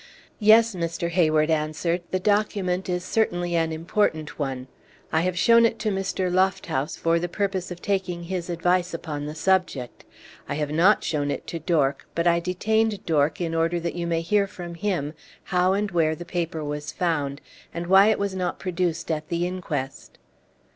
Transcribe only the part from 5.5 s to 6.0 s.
it to